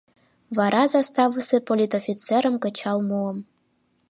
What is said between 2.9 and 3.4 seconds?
муым.